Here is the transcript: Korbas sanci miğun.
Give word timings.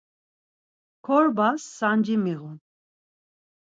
Korbas 1.05 1.61
sanci 1.77 2.15
miğun. 2.23 2.55